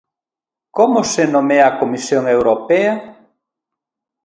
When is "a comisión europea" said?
1.67-2.93